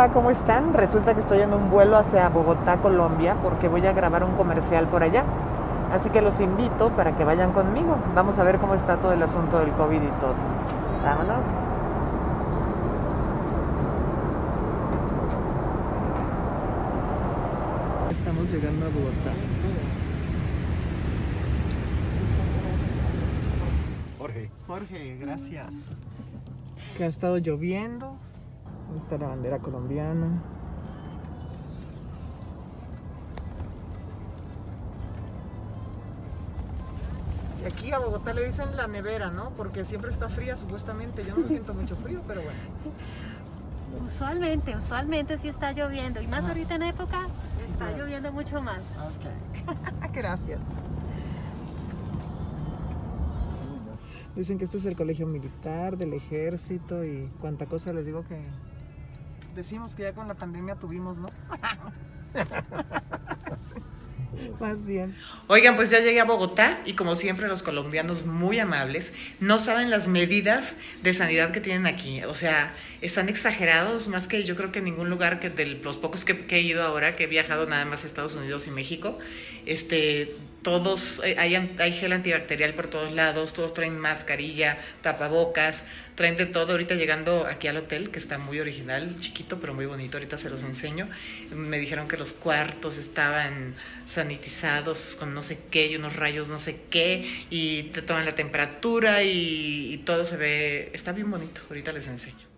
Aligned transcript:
Hola, 0.00 0.14
¿cómo 0.14 0.30
están? 0.30 0.72
Resulta 0.72 1.12
que 1.12 1.20
estoy 1.20 1.42
en 1.42 1.52
un 1.52 1.68
vuelo 1.68 1.98
hacia 1.98 2.26
Bogotá, 2.30 2.78
Colombia, 2.78 3.36
porque 3.42 3.68
voy 3.68 3.86
a 3.86 3.92
grabar 3.92 4.24
un 4.24 4.34
comercial 4.34 4.86
por 4.86 5.02
allá. 5.02 5.24
Así 5.92 6.08
que 6.08 6.22
los 6.22 6.40
invito 6.40 6.88
para 6.96 7.14
que 7.14 7.22
vayan 7.22 7.52
conmigo. 7.52 7.98
Vamos 8.14 8.38
a 8.38 8.42
ver 8.42 8.56
cómo 8.56 8.74
está 8.74 8.96
todo 8.96 9.12
el 9.12 9.22
asunto 9.22 9.58
del 9.58 9.72
COVID 9.72 10.00
y 10.00 10.10
todo. 10.18 10.34
Vámonos. 11.04 11.44
Estamos 18.10 18.50
llegando 18.50 18.86
a 18.86 18.88
Bogotá. 18.88 19.32
Jorge. 24.18 24.50
Jorge, 24.66 25.18
gracias. 25.20 25.74
Que 26.96 27.04
ha 27.04 27.08
estado 27.08 27.36
lloviendo. 27.36 28.16
Ahí 28.90 28.96
está 28.98 29.16
la 29.18 29.28
bandera 29.28 29.58
colombiana. 29.58 30.28
Y 37.62 37.66
aquí 37.66 37.92
a 37.92 37.98
Bogotá 37.98 38.32
le 38.32 38.46
dicen 38.46 38.76
la 38.76 38.86
nevera, 38.86 39.30
¿no? 39.30 39.50
Porque 39.50 39.84
siempre 39.84 40.10
está 40.10 40.28
fría 40.28 40.56
supuestamente. 40.56 41.24
Yo 41.24 41.36
no 41.36 41.46
siento 41.48 41.74
mucho 41.74 41.96
frío, 41.96 42.20
pero 42.26 42.42
bueno. 42.42 42.58
Usualmente, 44.06 44.76
usualmente 44.76 45.36
sí 45.38 45.48
está 45.48 45.72
lloviendo 45.72 46.20
y 46.22 46.26
más 46.28 46.44
Ah. 46.44 46.48
ahorita 46.48 46.76
en 46.76 46.82
época 46.84 47.26
está 47.68 47.90
lloviendo 47.96 48.32
mucho 48.32 48.62
más. 48.62 48.78
Ok. 48.78 50.12
Gracias. 50.14 50.60
Dicen 54.36 54.58
que 54.58 54.64
este 54.64 54.78
es 54.78 54.86
el 54.86 54.94
colegio 54.96 55.26
militar, 55.26 55.96
del 55.98 56.14
ejército 56.14 57.04
y 57.04 57.28
cuánta 57.40 57.66
cosa 57.66 57.92
les 57.92 58.06
digo 58.06 58.24
que 58.26 58.40
decimos 59.54 59.94
que 59.94 60.02
ya 60.02 60.12
con 60.12 60.28
la 60.28 60.34
pandemia 60.34 60.76
tuvimos, 60.76 61.20
¿no? 61.20 61.28
Más 64.60 64.86
bien. 64.86 65.16
Oigan, 65.48 65.76
pues 65.76 65.90
ya 65.90 66.00
llegué 66.00 66.20
a 66.20 66.24
Bogotá 66.24 66.80
y 66.86 66.94
como 66.94 67.16
siempre 67.16 67.48
los 67.48 67.62
colombianos 67.62 68.24
muy 68.24 68.58
amables 68.58 69.12
no 69.38 69.58
saben 69.58 69.90
las 69.90 70.08
medidas 70.08 70.76
de 71.02 71.12
sanidad 71.12 71.50
que 71.50 71.60
tienen 71.60 71.86
aquí. 71.86 72.22
O 72.24 72.34
sea, 72.34 72.74
están 73.00 73.28
exagerados 73.28 74.08
más 74.08 74.28
que 74.28 74.44
yo 74.44 74.56
creo 74.56 74.72
que 74.72 74.78
en 74.78 74.86
ningún 74.86 75.10
lugar 75.10 75.40
que 75.40 75.50
de 75.50 75.66
los 75.66 75.98
pocos 75.98 76.24
que, 76.24 76.46
que 76.46 76.56
he 76.56 76.62
ido 76.62 76.82
ahora, 76.82 77.16
que 77.16 77.24
he 77.24 77.26
viajado 77.26 77.66
nada 77.66 77.84
más 77.84 78.04
a 78.04 78.06
Estados 78.06 78.34
Unidos 78.36 78.66
y 78.66 78.70
México, 78.70 79.18
este, 79.66 80.36
todos, 80.62 81.20
eh, 81.24 81.36
hay, 81.38 81.54
hay 81.54 81.92
gel 81.92 82.12
antibacterial 82.12 82.74
por 82.74 82.88
todos 82.88 83.12
lados, 83.12 83.52
todos 83.52 83.72
traen 83.72 83.98
mascarilla, 83.98 84.78
tapabocas, 85.02 85.84
traen 86.14 86.36
de 86.36 86.46
todo. 86.46 86.72
Ahorita 86.72 86.94
llegando 86.94 87.46
aquí 87.46 87.68
al 87.68 87.78
hotel, 87.78 88.10
que 88.10 88.18
está 88.18 88.38
muy 88.38 88.60
original, 88.60 89.16
chiquito 89.20 89.58
pero 89.60 89.74
muy 89.74 89.86
bonito, 89.86 90.18
ahorita 90.18 90.38
se 90.38 90.50
los 90.50 90.62
enseño, 90.62 91.08
me 91.50 91.78
dijeron 91.78 92.08
que 92.08 92.16
los 92.16 92.32
cuartos 92.32 92.98
estaban 92.98 93.74
sanitizados 94.06 95.16
con 95.18 95.34
no 95.34 95.42
sé 95.42 95.58
qué 95.70 95.86
y 95.86 95.96
unos 95.96 96.16
rayos 96.16 96.48
no 96.48 96.58
sé 96.58 96.82
qué 96.90 97.46
y 97.48 97.84
te 97.84 98.02
toman 98.02 98.24
la 98.24 98.34
temperatura 98.34 99.22
y, 99.22 99.94
y 99.94 99.98
todo 99.98 100.24
se 100.24 100.36
ve, 100.36 100.90
está 100.92 101.12
bien 101.12 101.30
bonito, 101.30 101.60
ahorita 101.68 101.92
les 101.92 102.06
enseño. 102.06 102.50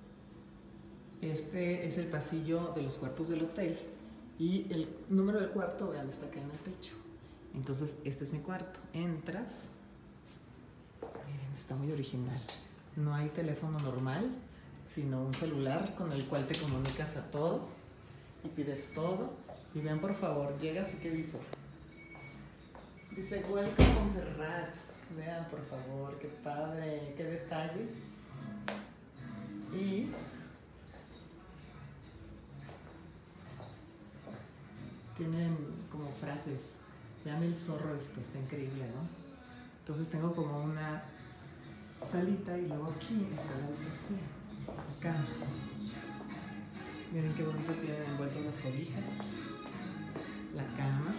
Este 1.21 1.87
es 1.87 1.99
el 1.99 2.07
pasillo 2.07 2.73
de 2.75 2.83
los 2.83 2.97
cuartos 2.99 3.29
del 3.29 3.43
hotel 3.43 3.79
y 4.39 4.67
el 4.71 4.89
número 5.09 5.39
del 5.39 5.51
cuarto, 5.51 5.91
vean, 5.91 6.09
está 6.09 6.27
acá 6.27 6.41
en 6.41 6.51
el 6.51 6.59
techo. 6.59 7.02
Entonces, 7.55 7.97
este 8.05 8.25
es 8.25 8.33
mi 8.33 8.41
cuarto. 8.41 8.81
Entras. 8.93 9.69
Miren, 11.01 11.55
está 11.55 11.75
muy 11.75 11.93
original. 11.93 12.41
No 12.97 13.15
hay 13.15 13.29
teléfono 13.29 13.79
normal, 13.81 14.31
sino 14.87 15.23
un 15.23 15.35
celular 15.35 15.95
con 15.95 16.13
el 16.13 16.27
cual 16.27 16.47
te 16.47 16.59
comunicas 16.59 17.17
a 17.17 17.31
todo 17.31 17.69
y 18.45 18.49
pides 18.49 18.93
todo. 18.95 19.33
Y 19.75 19.81
vean, 19.81 20.01
por 20.01 20.15
favor, 20.15 20.59
llegas 20.59 20.95
y 20.95 20.99
¿qué 20.99 21.11
dice? 21.11 21.41
Dice, 23.15 23.45
welcome 23.51 23.95
Montserrat. 23.95 24.71
Vean, 25.17 25.47
por 25.49 25.65
favor, 25.67 26.19
qué 26.19 26.29
padre, 26.29 27.15
qué 27.17 27.25
detalle. 27.25 27.89
Y 29.73 30.11
tienen 35.17 35.57
como 35.91 36.11
frases. 36.13 36.82
Vean 37.25 37.43
el 37.43 37.57
zorro 37.57 37.95
este, 37.95 38.21
está 38.21 38.39
increíble, 38.39 38.85
¿no? 38.95 39.07
Entonces 39.81 40.11
tengo 40.11 40.35
como 40.35 40.65
una 40.65 41.05
salita 42.05 42.57
y 42.59 42.67
luego 42.67 42.93
aquí 42.97 43.29
está 43.35 43.59
la 43.59 43.67
habitación. 43.67 44.21
Acá. 44.99 45.17
Miren 47.13 47.35
qué 47.35 47.45
bonito 47.45 47.73
tienen 47.75 48.03
envueltas 48.05 48.43
las 48.43 48.59
cobijas. 48.59 49.19
La 50.55 50.65
cama. 50.77 51.15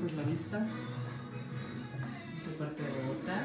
Pues 0.00 0.12
la 0.14 0.22
vista. 0.22 0.58
De 0.58 2.54
parte 2.58 2.82
de 2.82 2.90
Bogotá. 2.90 3.42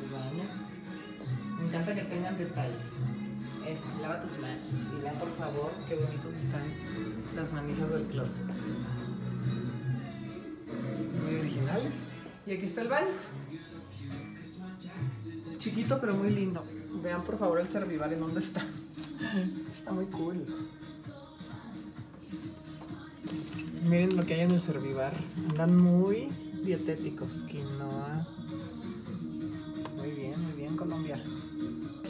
El 0.00 0.08
baño. 0.12 0.44
Me 1.58 1.66
encanta 1.66 1.94
que 1.94 2.02
tengan 2.02 2.38
detalles. 2.38 2.99
Esto, 3.70 3.86
lava 4.02 4.20
tus 4.20 4.36
manos. 4.38 4.88
Y 4.98 5.02
vean 5.02 5.14
por 5.16 5.30
favor 5.30 5.70
qué 5.88 5.94
bonitos 5.94 6.34
están 6.34 6.64
las 7.36 7.52
manijas 7.52 7.90
del 7.90 8.02
closet. 8.06 8.42
Muy 11.24 11.36
originales. 11.36 11.94
Y 12.46 12.52
aquí 12.52 12.66
está 12.66 12.82
el 12.82 12.88
baño. 12.88 13.12
Chiquito 15.58 16.00
pero 16.00 16.16
muy 16.16 16.30
lindo. 16.30 16.64
Vean 17.02 17.22
por 17.22 17.38
favor 17.38 17.60
el 17.60 17.68
servival 17.68 18.12
en 18.12 18.20
dónde 18.20 18.40
está. 18.40 18.60
Está 19.72 19.92
muy 19.92 20.06
cool. 20.06 20.44
Miren 23.84 24.16
lo 24.16 24.24
que 24.24 24.34
hay 24.34 24.40
en 24.40 24.50
el 24.50 24.60
servivar. 24.60 25.12
Andan 25.50 25.76
muy 25.76 26.28
dietéticos. 26.64 27.42
Quinoa. 27.42 28.26
Muy 29.96 30.10
bien, 30.10 30.42
muy 30.42 30.52
bien, 30.54 30.76
Colombia. 30.76 31.22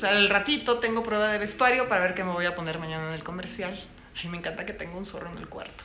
Sea, 0.00 0.12
al 0.12 0.30
ratito 0.30 0.78
tengo 0.78 1.02
prueba 1.02 1.28
de 1.28 1.36
vestuario 1.36 1.86
para 1.86 2.00
ver 2.00 2.14
qué 2.14 2.24
me 2.24 2.32
voy 2.32 2.46
a 2.46 2.54
poner 2.54 2.78
mañana 2.78 3.08
en 3.08 3.12
el 3.12 3.22
comercial. 3.22 3.78
Ay, 4.16 4.30
me 4.30 4.38
encanta 4.38 4.64
que 4.64 4.72
tengo 4.72 4.96
un 4.96 5.04
zorro 5.04 5.30
en 5.30 5.36
el 5.36 5.46
cuarto. 5.46 5.84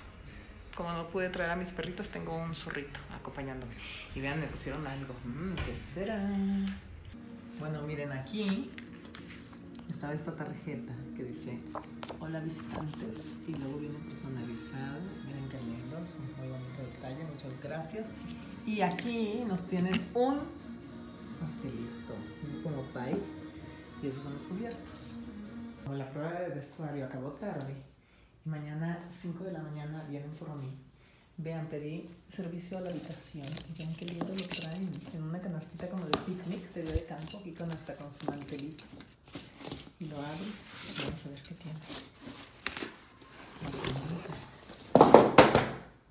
Como 0.74 0.90
no 0.94 1.10
pude 1.10 1.28
traer 1.28 1.52
a 1.52 1.58
mis 1.58 1.72
perritas, 1.72 2.08
tengo 2.08 2.34
un 2.34 2.56
zorrito 2.56 2.98
acompañándome. 3.14 3.74
Y 4.16 4.22
vean, 4.22 4.40
me 4.40 4.48
pusieron 4.48 4.88
algo. 4.88 5.14
Mm, 5.26 5.56
¿Qué 5.66 5.76
será? 5.76 6.18
Bueno, 7.60 7.82
miren, 7.82 8.14
aquí 8.14 8.72
estaba 9.90 10.14
esta 10.14 10.34
tarjeta 10.34 10.94
que 11.18 11.24
dice 11.26 11.60
Hola 12.22 12.40
visitantes 12.40 13.40
y 13.50 13.52
luego 13.52 13.80
viene 13.80 14.00
personalizado. 14.08 15.02
Miren 15.26 15.50
qué 15.50 15.58
lindos, 15.60 16.20
muy 16.38 16.48
bonito 16.48 16.82
detalle, 16.84 17.26
muchas 17.26 17.62
gracias. 17.62 18.14
Y 18.66 18.80
aquí 18.80 19.44
nos 19.46 19.68
tienen 19.68 20.10
un 20.14 20.40
pastelito, 21.42 22.16
como 22.64 22.82
pie. 22.94 23.35
Y 24.06 24.10
esos 24.10 24.22
son 24.22 24.34
los 24.34 24.46
cubiertos. 24.46 25.14
Como 25.84 25.96
la 25.98 26.08
prueba 26.12 26.40
de 26.42 26.50
vestuario 26.50 27.06
acabó 27.06 27.32
tarde 27.32 27.74
y 28.46 28.50
mañana 28.50 29.04
5 29.10 29.46
de 29.46 29.52
la 29.52 29.64
mañana 29.64 30.06
vienen 30.08 30.30
por 30.34 30.56
mí. 30.58 30.78
Vean, 31.38 31.66
pedí 31.66 32.08
servicio 32.30 32.78
a 32.78 32.82
la 32.82 32.92
habitación 32.92 33.48
y 33.48 33.80
vean 33.80 33.96
qué 33.96 34.06
lindo 34.06 34.28
lo 34.28 34.36
traen. 34.36 34.92
En 35.12 35.24
una 35.24 35.42
canastita 35.42 35.90
como 35.90 36.06
de 36.06 36.12
picnic, 36.20 36.72
día 36.76 36.84
de 36.84 37.04
campo, 37.06 37.42
y 37.46 37.52
con 37.52 37.68
hasta 37.68 37.96
con 37.96 38.12
su 38.12 38.28
mantelito. 38.28 38.84
Y 40.00 40.06
lo 40.06 40.18
abres 40.18 40.54
y 40.88 41.04
vamos 41.04 41.26
a 41.26 41.30
ver 41.30 41.42
qué 41.42 41.56
tiene. 41.56 41.80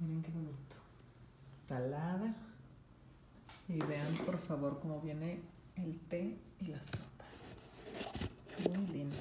Miren 0.01 0.23
qué 0.25 0.31
bonito. 0.33 0.77
Salada. 1.69 2.35
Y 3.69 3.79
vean 3.79 4.17
por 4.27 4.39
favor 4.39 4.81
cómo 4.81 5.01
viene 5.01 5.43
el 5.77 6.01
té 6.09 6.37
y 6.61 6.67
la 6.67 6.83
sopa. 6.83 7.14
Muy 8.73 8.87
lindo. 8.87 9.17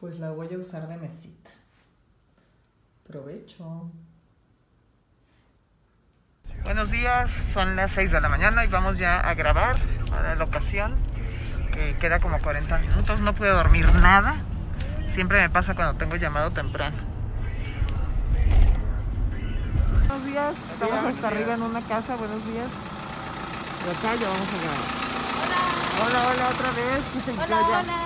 Pues 0.00 0.18
la 0.18 0.30
voy 0.30 0.52
a 0.52 0.58
usar 0.58 0.88
de 0.88 0.96
mesita. 0.96 1.50
Provecho. 3.06 3.90
Buenos 6.64 6.90
días, 6.90 7.30
son 7.52 7.76
las 7.76 7.92
6 7.92 8.10
de 8.10 8.20
la 8.20 8.28
mañana 8.28 8.64
y 8.64 8.68
vamos 8.68 8.96
ya 8.96 9.20
a 9.20 9.34
grabar 9.34 9.76
a 10.12 10.34
la 10.34 10.44
ocasión 10.44 10.96
que 11.72 11.96
queda 11.98 12.20
como 12.20 12.38
40 12.38 12.78
minutos. 12.78 13.20
No 13.20 13.34
puedo 13.34 13.54
dormir 13.54 13.92
nada. 13.94 14.42
Siempre 15.12 15.40
me 15.40 15.50
pasa 15.50 15.74
cuando 15.74 15.98
tengo 15.98 16.16
llamado 16.16 16.50
temprano. 16.52 16.96
Buenos 19.98 20.26
días, 20.26 20.54
estamos 20.72 21.04
hasta 21.04 21.28
arriba 21.28 21.54
en 21.54 21.62
una 21.62 21.80
casa. 21.82 22.16
Buenos 22.16 22.44
días. 22.46 22.68
De 23.84 23.90
acá 23.90 24.16
ya 24.16 24.28
vamos 24.28 24.48
a 24.48 24.62
grabar. 24.62 25.03
Hola, 26.02 26.20
hola, 26.28 26.48
otra 26.48 26.70
vez. 26.72 27.02
Yo 27.26 27.32
Hola, 27.32 27.46
ya. 27.48 27.80
hola. 27.80 27.98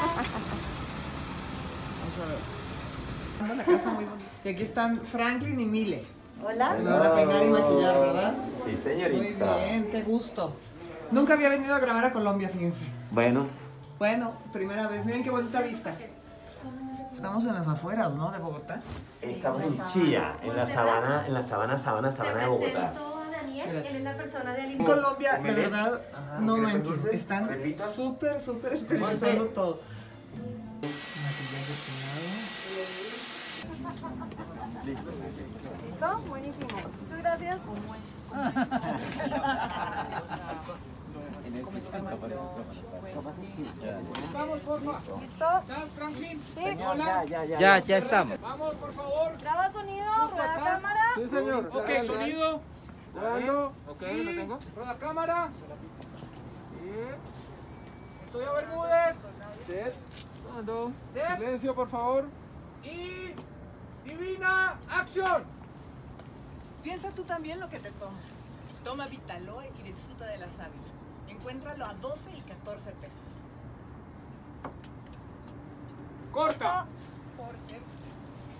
Vamos 2.01 2.19
a 2.23 3.47
ver. 3.49 3.57
La 3.57 3.65
casa 3.65 3.91
muy 3.91 4.05
bonita. 4.05 4.25
Y 4.45 4.49
aquí 4.51 4.63
están 4.63 5.01
Franklin 5.01 5.61
y 5.61 5.65
Mile. 5.67 6.05
Hola. 6.45 6.75
Me 6.83 6.91
van 6.91 7.03
a 7.07 7.15
peinar 7.15 7.43
y 7.45 7.49
maquillar, 7.49 8.01
¿verdad? 8.01 8.35
Sí, 8.65 8.71
Muy 8.73 8.77
señorita. 8.77 9.57
bien, 9.57 9.89
qué 9.91 10.03
gusto. 10.03 10.55
Nunca 11.11 11.35
había 11.35 11.49
venido 11.49 11.75
a 11.75 11.79
grabar 11.79 12.05
a 12.05 12.13
Colombia, 12.13 12.49
fíjense. 12.49 12.85
Bueno, 13.11 13.47
Bueno, 13.99 14.33
primera 14.53 14.87
vez. 14.87 15.05
Miren 15.05 15.25
qué 15.25 15.31
bonita 15.31 15.61
vista. 15.61 15.93
Estamos 17.15 17.45
en 17.47 17.55
las 17.55 17.67
afueras, 17.67 18.15
¿no? 18.15 18.31
De 18.31 18.39
Bogotá. 18.39 18.81
Estamos 19.23 19.63
en 19.63 19.83
Chía, 19.83 20.37
en 20.43 20.55
la 20.57 20.67
sabana, 20.67 21.25
en 21.27 21.35
la 21.35 21.43
sabana, 21.43 21.77
sabana, 21.79 22.13
sabana 22.13 22.41
de 22.43 22.47
Bogotá. 22.47 22.93
Presento 23.65 23.69
a 23.69 23.69
Daniel, 23.69 23.69
Gracias. 23.73 23.91
él 23.91 23.97
es 23.97 24.05
la 24.05 24.17
persona 24.17 24.53
de 24.55 24.67
En. 24.67 24.85
Colombia, 24.85 25.39
de 25.39 25.55
verdad, 25.55 26.01
no 26.41 26.55
¿Quieres 26.55 26.75
manches. 26.75 27.05
Están 27.13 27.49
súper, 27.77 28.41
súper 28.41 28.73
esterilizando 28.73 29.47
todo. 29.47 29.81
Maquillaje 31.23 31.73
¿Listo? 34.85 36.19
Buenísimo. 36.29 36.69
Muchas 37.03 37.19
gracias. 37.19 37.59
Vamos. 44.35 44.61
¿Listo? 45.21 45.23
¿Estás, 45.23 45.91
Franklin? 45.97 46.43
Sí. 46.55 46.65
Hola. 46.87 47.25
Ya, 47.59 47.79
ya 47.79 47.97
estamos. 47.99 48.41
Vamos, 48.41 48.75
por 48.77 48.95
favor. 48.95 49.37
Graba 49.41 49.73
sonido, 49.73 50.07
cámara. 50.37 51.05
Sí, 51.17 51.29
señor. 51.31 51.71
Ok, 51.73 51.91
sonido. 52.07 52.61
Grabando. 53.21 53.73
Ok, 53.89 54.03
lo 54.03 54.31
tengo. 54.35 54.59
Rueda 54.77 54.99
cámara. 54.99 55.49
Estoy 58.25 58.45
a 58.45 58.53
Bermúdez. 58.53 59.17
Set. 59.67 59.95
Set. 61.13 61.37
Silencio, 61.37 61.75
por 61.75 61.89
favor. 61.89 62.25
Y. 62.85 63.35
Divina, 64.05 64.79
acción. 64.91 65.45
Piensa 66.83 67.11
tú 67.11 67.25
también 67.25 67.61
lo 67.61 67.69
que 67.69 67.79
te 67.79 67.91
tomas. 67.93 68.25
Toma 68.85 69.07
Vitaloe 69.07 69.71
y 69.81 69.83
disfruta 69.83 70.25
de 70.27 70.39
la 70.39 70.49
sábila. 70.49 70.89
Encuéntralo 71.29 71.85
a 71.85 71.95
12 71.95 72.31
y 72.37 72.41
14 72.43 72.93
pesos. 72.93 73.45
Corta. 76.33 76.87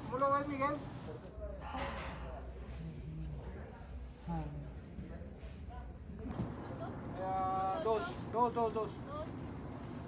¿Cómo 0.05 0.19
lo 0.19 0.33
ves, 0.35 0.49
Miguel? 0.49 0.75
Eh, 7.21 7.85
dos, 8.55 8.75
dos, 8.75 8.75
dos. 8.75 8.91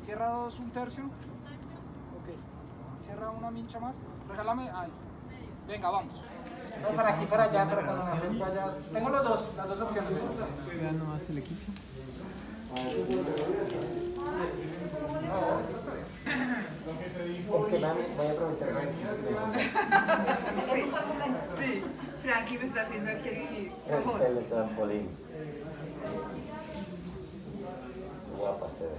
Cierra 0.04 0.28
dos, 0.30 0.58
un 0.58 0.70
tercio. 0.70 1.04
Ok. 1.04 3.04
Cierra 3.04 3.30
una 3.30 3.50
mincha 3.50 3.78
más. 3.80 3.96
Regálame. 4.28 4.70
Ahí 4.70 4.90
está. 4.90 5.04
Venga, 5.68 5.90
vamos. 5.90 6.14
No 6.82 6.88
para 6.96 7.14
aquí, 7.14 7.26
para 7.26 7.44
allá, 7.44 7.66
pero 7.68 7.82
cuando 7.84 8.04
me 8.04 8.10
acerco 8.10 8.44
allá. 8.44 8.66
Tengo 8.92 9.08
los 9.10 9.24
dos, 9.24 9.44
las 9.56 9.68
dos 9.68 9.80
opciones. 9.80 10.12
Vean 10.80 10.98
nomás 10.98 11.30
el 11.30 11.38
equipo. 11.38 11.72
Voy 18.16 18.26
a 18.26 18.30
aprovechar. 18.30 18.70
Sí, 21.58 21.82
Frankie 22.22 22.58
me 22.58 22.64
está 22.66 22.82
haciendo 22.82 23.10
aquí 23.10 23.28
el 23.28 23.72
El 23.88 24.18
teletrampolín. 24.18 25.08
Guapa 28.38 28.66
se 28.78 28.84
ve. 28.84 28.90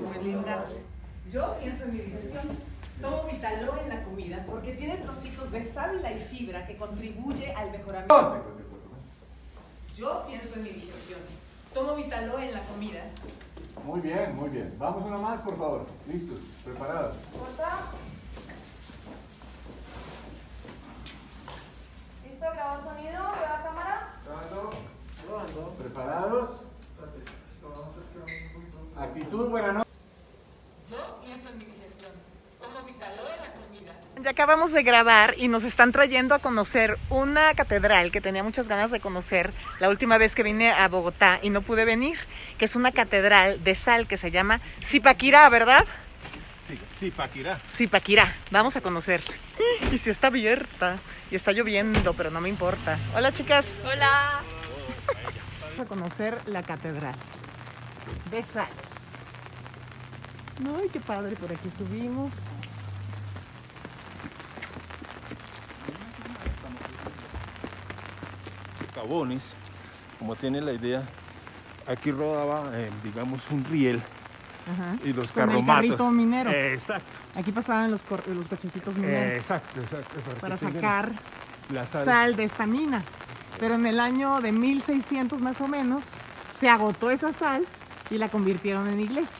Muy 0.00 0.24
linda. 0.24 0.64
Yo 1.30 1.56
pienso 1.60 1.84
en 1.84 1.92
mi 1.92 1.98
digestión. 1.98 2.42
Tomo 3.00 3.24
Vitaloe 3.24 3.80
en 3.82 3.88
la 3.88 4.04
comida 4.04 4.44
porque 4.46 4.72
tiene 4.72 4.98
trocitos 4.98 5.50
de 5.52 5.64
sábila 5.64 6.12
y 6.12 6.20
fibra 6.20 6.66
que 6.66 6.76
contribuye 6.76 7.52
al 7.54 7.70
mejoramiento. 7.70 8.44
Yo 9.96 10.24
pienso 10.28 10.56
en 10.56 10.62
mi 10.64 10.68
digestión. 10.70 11.20
Tomo 11.72 11.94
Vitaloe 11.94 12.48
en 12.48 12.52
la 12.52 12.60
comida 12.62 13.04
Muy 13.84 14.00
bien, 14.00 14.36
muy 14.36 14.50
bien. 14.50 14.74
Vamos 14.78 15.04
una 15.06 15.18
más, 15.18 15.40
por 15.40 15.56
favor. 15.56 15.86
Listos, 16.06 16.40
preparados. 16.64 17.16
Corta. 17.38 17.78
¿Listo? 22.24 22.46
Graba 22.52 22.82
sonido, 22.82 23.34
rueda 23.34 23.62
cámara. 23.64 24.14
¿Preparados? 25.78 26.50
Actitud, 28.96 29.48
buena 29.48 29.72
noche. 29.72 29.90
Ya 34.22 34.30
acabamos 34.30 34.72
de 34.72 34.82
grabar 34.82 35.34
y 35.38 35.48
nos 35.48 35.64
están 35.64 35.92
trayendo 35.92 36.34
a 36.34 36.40
conocer 36.40 36.98
una 37.08 37.54
catedral 37.54 38.12
que 38.12 38.20
tenía 38.20 38.42
muchas 38.42 38.68
ganas 38.68 38.90
de 38.90 39.00
conocer 39.00 39.54
la 39.78 39.88
última 39.88 40.18
vez 40.18 40.34
que 40.34 40.42
vine 40.42 40.70
a 40.70 40.88
Bogotá 40.88 41.40
y 41.42 41.48
no 41.48 41.62
pude 41.62 41.86
venir, 41.86 42.18
que 42.58 42.66
es 42.66 42.76
una 42.76 42.92
catedral 42.92 43.64
de 43.64 43.74
sal 43.74 44.06
que 44.06 44.18
se 44.18 44.30
llama 44.30 44.60
Zipaquirá, 44.84 45.48
¿verdad? 45.48 45.86
Sí, 46.68 46.78
sí, 47.00 47.10
Paquirá. 47.10 47.58
Zipaquirá. 47.74 48.34
Vamos 48.50 48.76
a 48.76 48.82
conocer. 48.82 49.22
Y 49.90 49.96
si 49.96 50.10
está 50.10 50.26
abierta 50.26 50.98
y 51.30 51.36
está 51.36 51.52
lloviendo, 51.52 52.12
pero 52.12 52.30
no 52.30 52.42
me 52.42 52.50
importa. 52.50 52.98
Hola, 53.16 53.32
chicas. 53.32 53.66
Hola. 53.84 54.42
Vamos 55.62 55.80
a 55.80 55.84
conocer 55.86 56.38
la 56.46 56.62
catedral 56.62 57.14
de 58.30 58.42
sal. 58.42 58.68
Ay, 60.78 60.88
qué 60.92 61.00
padre, 61.00 61.36
por 61.36 61.50
aquí 61.52 61.70
subimos. 61.70 62.34
Cabones, 68.94 69.54
como 70.18 70.36
tiene 70.36 70.60
la 70.60 70.72
idea, 70.72 71.02
aquí 71.86 72.10
rodaba, 72.10 72.70
eh, 72.74 72.90
digamos, 73.04 73.42
un 73.50 73.64
riel 73.64 74.02
Ajá. 74.72 74.96
y 75.04 75.12
los 75.12 75.32
Con 75.32 75.42
el 75.44 75.48
carromatos. 75.48 75.74
carrito 75.86 76.10
minero. 76.10 76.50
Exacto. 76.50 77.18
Aquí 77.34 77.52
pasaban 77.52 77.90
los, 77.90 78.02
los 78.34 78.48
cochecitos 78.48 78.96
mineros 78.96 79.36
Exacto, 79.38 79.80
exacto. 79.80 80.16
para 80.40 80.56
sacar 80.56 81.12
la 81.72 81.86
sal. 81.86 82.04
sal 82.04 82.36
de 82.36 82.44
esta 82.44 82.66
mina. 82.66 83.02
Pero 83.58 83.74
en 83.74 83.86
el 83.86 84.00
año 84.00 84.40
de 84.40 84.52
1600 84.52 85.40
más 85.40 85.60
o 85.60 85.68
menos 85.68 86.06
se 86.58 86.68
agotó 86.68 87.10
esa 87.10 87.32
sal 87.32 87.64
y 88.10 88.18
la 88.18 88.28
convirtieron 88.28 88.88
en 88.88 89.00
iglesia. 89.00 89.36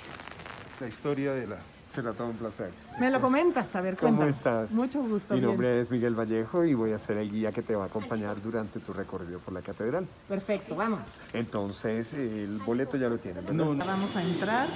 La 0.81 0.89
historia 0.89 1.33
de 1.33 1.47
la 1.47 1.59
Será 1.91 2.13
todo 2.13 2.29
un 2.29 2.37
placer. 2.37 2.71
¿Me 3.01 3.11
lo 3.11 3.21
comentas? 3.21 3.75
A 3.75 3.81
ver, 3.81 3.97
¿Cómo 3.97 4.19
cuéntame. 4.19 4.31
estás? 4.31 4.71
Mucho 4.71 5.03
gusto. 5.03 5.35
Mi 5.35 5.41
bien. 5.41 5.51
nombre 5.51 5.81
es 5.81 5.91
Miguel 5.91 6.15
Vallejo 6.15 6.65
y 6.65 6.73
voy 6.73 6.93
a 6.93 6.99
ser 6.99 7.17
el 7.17 7.33
guía 7.33 7.51
que 7.51 7.63
te 7.63 7.75
va 7.75 7.83
a 7.83 7.87
acompañar 7.89 8.41
durante 8.41 8.79
tu 8.79 8.93
recorrido 8.93 9.41
por 9.41 9.53
la 9.53 9.61
catedral. 9.61 10.07
Perfecto, 10.29 10.77
vamos. 10.77 11.01
Entonces, 11.33 12.15
el 12.15 12.59
boleto 12.65 12.97
ya 12.97 13.09
lo 13.09 13.19
tienen, 13.19 13.45
¿verdad? 13.45 13.57
No, 13.65 13.75
no. 13.75 13.85
Vamos 13.85 14.15
a 14.15 14.23
entrar 14.23 14.69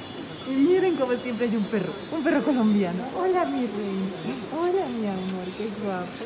y 0.50 0.56
miren 0.56 0.96
como 0.96 1.12
siempre 1.12 1.46
hay 1.46 1.54
un 1.54 1.62
perro, 1.62 1.92
un 2.10 2.24
perro 2.24 2.42
colombiano. 2.42 2.98
Hola 3.16 3.44
mi 3.44 3.60
rey, 3.60 4.12
hola 4.58 4.86
mi 4.98 5.06
amor, 5.06 5.44
qué 5.56 5.68
guapo. 5.84 6.24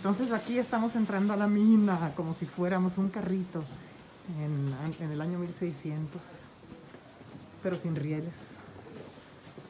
Entonces 0.00 0.32
aquí 0.32 0.58
estamos 0.58 0.96
entrando 0.96 1.34
a 1.34 1.36
la 1.36 1.46
mina 1.46 2.12
como 2.16 2.32
si 2.32 2.46
fuéramos 2.46 2.96
un 2.96 3.10
carrito 3.10 3.62
en, 4.38 4.74
en 5.04 5.12
el 5.12 5.20
año 5.20 5.38
1600, 5.38 6.20
pero 7.62 7.76
sin 7.76 7.94
rieles, 7.96 8.32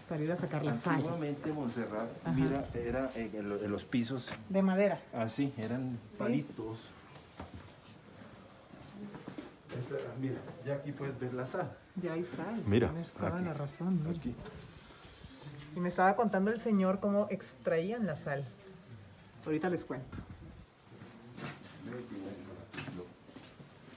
para 0.08 0.22
ir 0.22 0.30
a 0.30 0.36
sacar 0.36 0.64
la 0.64 0.74
sal 0.74 0.94
Antiguamente 0.96 1.52
Montserrat, 1.52 2.08
Ajá. 2.24 2.32
mira, 2.32 2.68
era 2.74 3.10
en, 3.16 3.34
en 3.34 3.48
lo- 3.48 3.60
en 3.62 3.70
los 3.72 3.84
pisos 3.84 4.28
de 4.48 4.62
madera. 4.62 5.00
así, 5.12 5.52
eran 5.56 5.98
palitos. 6.16 6.78
Esta- 9.76 9.96
mira, 10.20 10.34
ya 10.64 10.74
aquí 10.74 10.92
puedes 10.92 11.18
ver 11.18 11.34
la 11.34 11.46
sal. 11.46 11.72
Ya 12.00 12.12
hay 12.12 12.24
sal. 12.24 12.62
Mira, 12.66 12.88
aquí, 12.90 13.44
la 13.44 13.54
razón. 13.54 14.00
mira. 14.04 14.16
Aquí. 14.18 14.34
Y 15.74 15.80
me 15.80 15.88
estaba 15.88 16.14
contando 16.14 16.52
el 16.52 16.60
señor 16.60 17.00
cómo 17.00 17.26
extraían 17.30 18.06
la 18.06 18.16
sal. 18.16 18.44
Ahorita 19.44 19.68
les 19.70 19.84
cuento. 19.84 20.16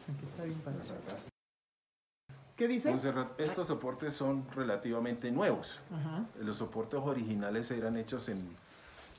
Aquí 0.09 0.25
está 0.25 0.43
bien 0.43 0.59
padre. 0.59 0.79
¿Qué 2.55 2.67
dices? 2.67 3.03
Estos 3.37 3.67
soportes 3.67 4.13
son 4.13 4.45
relativamente 4.55 5.31
nuevos. 5.31 5.79
Ajá. 5.91 6.25
Los 6.39 6.57
soportes 6.57 6.99
originales 7.03 7.69
eran 7.71 7.97
hechos 7.97 8.29
en 8.29 8.41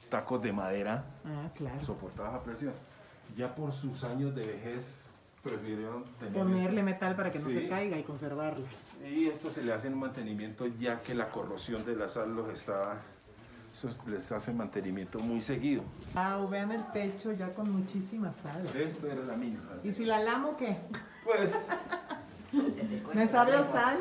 tacos 0.08 0.40
de 0.42 0.52
madera 0.52 1.04
Ah, 1.24 1.50
claro. 1.54 1.84
soportados 1.84 2.34
a 2.34 2.42
presión. 2.42 2.72
Ya 3.36 3.54
por 3.54 3.72
sus 3.72 4.04
años 4.04 4.34
de 4.34 4.46
vejez 4.46 5.06
prefirieron 5.42 6.04
tener 6.18 6.32
Ponerle 6.34 6.82
metal 6.82 7.16
para 7.16 7.30
que 7.30 7.38
no 7.38 7.46
Sí. 7.48 7.54
se 7.54 7.68
caiga 7.68 7.98
y 7.98 8.02
conservarla. 8.04 8.64
Y 9.04 9.26
esto 9.26 9.50
se 9.50 9.62
le 9.62 9.72
hace 9.72 9.88
un 9.88 9.98
mantenimiento 9.98 10.66
ya 10.66 11.00
que 11.02 11.14
la 11.14 11.30
corrosión 11.30 11.84
de 11.84 11.96
la 11.96 12.08
sal 12.08 12.34
los 12.34 12.48
está, 12.50 12.98
eso 13.74 13.88
les 14.06 14.30
hace 14.30 14.52
mantenimiento 14.52 15.18
muy 15.18 15.40
seguido. 15.40 15.82
Ah, 16.14 16.38
vean 16.48 16.70
el 16.70 16.84
techo 16.92 17.32
ya 17.32 17.52
con 17.52 17.70
muchísima 17.72 18.32
sal. 18.32 18.64
Esto 18.76 19.08
era 19.10 19.22
la 19.24 19.36
mina. 19.36 19.58
¿Y 19.82 19.90
si 19.90 20.04
la 20.04 20.20
lamo 20.22 20.56
qué? 20.56 20.78
Pues 21.24 21.50
¿Me 23.12 23.26
sabe 23.26 23.56
a 23.56 23.64
sal? 23.64 23.98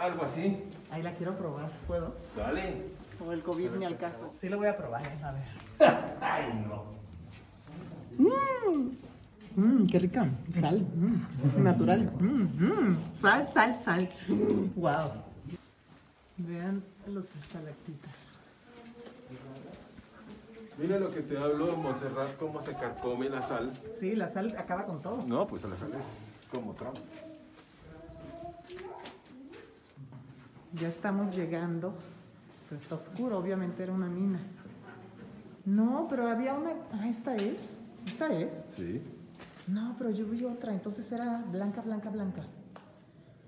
algo 0.00 0.24
así. 0.24 0.64
Ahí 0.90 1.02
la 1.02 1.14
quiero 1.14 1.36
probar. 1.38 1.70
¿Puedo? 1.86 2.16
Dale. 2.34 2.86
O 3.24 3.32
el 3.32 3.42
COVID 3.42 3.70
ni 3.78 3.84
al 3.84 3.96
caso. 3.98 4.32
Sí 4.40 4.48
lo 4.48 4.58
voy 4.58 4.66
a 4.66 4.76
probar, 4.76 5.02
eh, 5.06 5.22
a 5.22 5.32
ver. 5.32 6.16
Ay, 6.20 6.66
no. 6.68 6.96
Mmm, 9.54 9.86
qué 9.86 9.98
rica. 10.00 10.28
Sal. 10.52 10.80
mm, 10.80 11.62
natural. 11.62 12.10
Mm, 12.20 12.96
sal, 13.20 13.48
sal, 13.48 13.76
sal. 13.84 14.10
Wow. 14.74 15.12
Vean 16.38 16.82
los 17.06 17.24
estalactitas. 17.40 18.25
Mira 20.78 20.98
lo 20.98 21.10
que 21.10 21.22
te 21.22 21.38
hablo, 21.38 21.74
Monserrat, 21.76 22.36
cómo 22.36 22.60
se 22.60 22.74
carcome 22.74 23.30
la 23.30 23.40
sal. 23.40 23.72
Sí, 23.98 24.14
la 24.14 24.28
sal 24.28 24.54
acaba 24.58 24.84
con 24.84 25.00
todo. 25.00 25.24
No, 25.26 25.46
pues 25.46 25.64
la 25.64 25.74
sal 25.74 25.94
es 25.94 26.26
como 26.50 26.74
Trump. 26.74 26.96
Ya 30.74 30.88
estamos 30.88 31.34
llegando. 31.34 31.94
Pero 32.68 32.80
está 32.80 32.96
oscuro, 32.96 33.38
obviamente 33.38 33.82
era 33.82 33.92
una 33.92 34.08
mina. 34.08 34.40
No, 35.64 36.06
pero 36.10 36.28
había 36.28 36.54
una. 36.54 36.72
Ah, 36.92 37.08
esta 37.08 37.34
es. 37.36 37.78
Esta 38.06 38.32
es. 38.32 38.66
Sí. 38.76 39.02
No, 39.68 39.94
pero 39.98 40.10
yo 40.10 40.26
vi 40.26 40.44
otra, 40.44 40.72
entonces 40.72 41.10
era 41.10 41.42
blanca, 41.50 41.80
blanca, 41.80 42.10
blanca. 42.10 42.42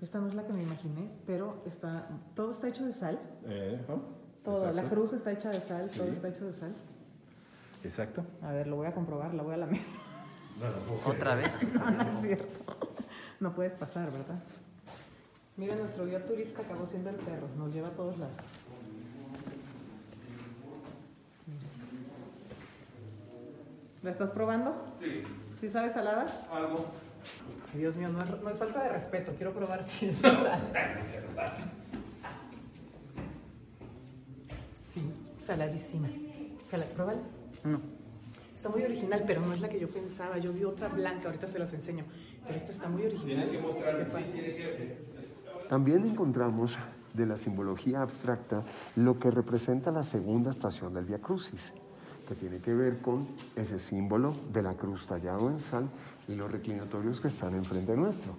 Esta 0.01 0.19
no 0.19 0.27
es 0.27 0.35
la 0.35 0.45
que 0.45 0.53
me 0.53 0.63
imaginé, 0.63 1.11
pero 1.27 1.61
está. 1.65 2.07
Todo 2.33 2.51
está 2.51 2.67
hecho 2.67 2.85
de 2.85 2.93
sal. 2.93 3.19
Eh, 3.45 3.85
¿no? 3.87 4.18
Todo. 4.49 4.71
La 4.71 4.83
cruz 4.83 5.13
está 5.13 5.31
hecha 5.31 5.49
de 5.51 5.61
sal, 5.61 5.89
todo 5.95 6.07
está 6.07 6.29
hecho 6.29 6.45
de 6.45 6.53
sal. 6.53 6.73
Exacto. 7.83 8.25
A 8.41 8.51
ver, 8.51 8.65
lo 8.65 8.77
voy 8.77 8.87
a 8.87 8.93
comprobar, 8.93 9.33
la 9.35 9.43
voy 9.43 9.53
a 9.53 9.57
lamer. 9.57 9.81
¿Otra 11.05 11.35
vez? 11.35 11.51
No, 11.73 11.91
no 11.91 12.01
es 12.01 12.21
cierto. 12.21 12.87
No 13.39 13.53
puedes 13.53 13.73
pasar, 13.73 14.11
¿verdad? 14.11 14.39
Mira, 15.55 15.75
nuestro 15.75 16.05
guía 16.07 16.25
turista 16.25 16.63
acabó 16.63 16.83
siendo 16.85 17.11
el 17.11 17.17
perro, 17.17 17.47
nos 17.57 17.71
lleva 17.73 17.89
a 17.89 17.91
todos 17.91 18.17
lados. 18.17 18.59
¿La 24.01 24.09
estás 24.09 24.31
probando? 24.31 24.73
Sí. 24.99 25.23
¿Sí 25.59 25.69
sabe 25.69 25.93
salada? 25.93 26.25
Algo. 26.51 26.87
Ay, 27.71 27.81
Dios 27.81 27.97
mío, 27.97 28.09
no 28.09 28.23
es, 28.23 28.41
no 28.41 28.49
es 28.49 28.57
falta 28.57 28.83
de 28.83 28.89
respeto, 28.89 29.33
quiero 29.35 29.53
probar 29.53 29.83
si 29.83 30.09
es 30.09 30.17
sal. 30.17 30.71
Sí, 34.89 35.13
saladísima. 35.49 36.09
Sala, 36.63 36.85
¿Pruébala? 36.85 37.21
No. 37.63 37.81
Está 38.53 38.69
muy 38.69 38.83
original, 38.83 39.23
pero 39.25 39.41
no 39.41 39.51
es 39.51 39.61
la 39.61 39.69
que 39.69 39.79
yo 39.79 39.89
pensaba. 39.89 40.37
Yo 40.37 40.53
vi 40.53 40.63
otra 40.63 40.89
blanca, 40.89 41.27
ahorita 41.27 41.47
se 41.47 41.57
las 41.57 41.73
enseño. 41.73 42.05
Pero 42.43 42.55
esta 42.55 42.71
está 42.71 42.87
muy 42.87 43.01
original. 43.01 43.25
Tienes 43.25 43.49
que 43.49 43.57
mostrarme, 43.59 44.03
Qué 44.03 44.11
sí, 44.11 44.25
tiene 44.31 44.53
que... 44.53 45.09
También 45.67 46.05
encontramos 46.05 46.77
de 47.15 47.25
la 47.25 47.35
simbología 47.35 48.03
abstracta 48.03 48.63
lo 48.95 49.17
que 49.17 49.31
representa 49.31 49.91
la 49.91 50.03
segunda 50.03 50.51
estación 50.51 50.93
del 50.93 51.05
Via 51.05 51.19
Crucis, 51.19 51.73
que 52.27 52.35
tiene 52.35 52.59
que 52.59 52.75
ver 52.75 52.99
con 52.99 53.25
ese 53.55 53.79
símbolo 53.79 54.35
de 54.53 54.61
la 54.61 54.75
cruz 54.75 55.07
tallado 55.07 55.49
en 55.49 55.57
sal 55.57 55.89
y 56.27 56.35
los 56.35 56.51
reclinatorios 56.51 57.19
que 57.19 57.29
están 57.29 57.55
enfrente 57.55 57.95
nuestro. 57.95 58.35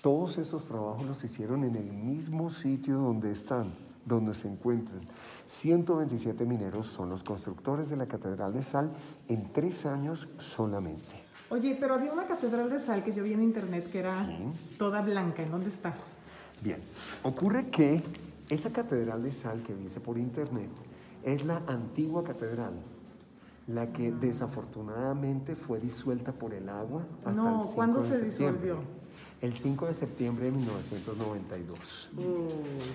Todos 0.00 0.38
esos 0.38 0.64
trabajos 0.64 1.04
los 1.04 1.22
hicieron 1.22 1.64
en 1.64 1.76
el 1.76 1.92
mismo 1.92 2.48
sitio 2.48 2.96
donde 2.96 3.32
están, 3.32 3.74
donde 4.08 4.34
se 4.34 4.48
encuentran. 4.48 5.00
127 5.46 6.44
mineros 6.44 6.86
son 6.88 7.10
los 7.10 7.22
constructores 7.22 7.88
de 7.90 7.96
la 7.96 8.06
Catedral 8.06 8.52
de 8.52 8.62
Sal 8.62 8.90
en 9.28 9.52
tres 9.52 9.86
años 9.86 10.28
solamente. 10.38 11.22
Oye, 11.50 11.76
pero 11.80 11.94
había 11.94 12.12
una 12.12 12.26
catedral 12.26 12.68
de 12.68 12.78
sal 12.80 13.02
que 13.02 13.12
yo 13.12 13.22
vi 13.22 13.32
en 13.32 13.42
internet 13.42 13.90
que 13.90 14.00
era 14.00 14.14
Sí. 14.14 14.76
toda 14.78 15.00
blanca. 15.00 15.42
¿En 15.42 15.50
dónde 15.50 15.70
está? 15.70 15.94
Bien, 16.62 16.80
ocurre 17.22 17.68
que 17.68 18.02
esa 18.50 18.70
catedral 18.70 19.22
de 19.22 19.32
sal 19.32 19.62
que 19.62 19.72
viste 19.74 20.00
por 20.00 20.18
internet 20.18 20.68
es 21.24 21.44
la 21.44 21.62
antigua 21.66 22.22
catedral, 22.24 22.74
la 23.68 23.92
que 23.92 24.10
desafortunadamente 24.12 25.54
fue 25.54 25.78
disuelta 25.78 26.32
por 26.32 26.54
el 26.54 26.68
agua 26.68 27.06
hasta 27.24 27.42
No, 27.42 27.56
el 27.56 27.62
5 27.62 27.74
¿cuándo 27.74 28.02
de 28.02 28.08
se 28.08 28.14
septiembre. 28.16 28.62
disolvió? 28.68 28.98
El 29.40 29.54
5 29.54 29.86
de 29.86 29.94
septiembre 29.94 30.44
de 30.46 30.52
1992. 30.52 32.10
Uy, 32.16 32.24